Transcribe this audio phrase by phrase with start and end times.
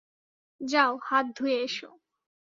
[0.61, 1.89] যাও হাত ধুয়ে এসো।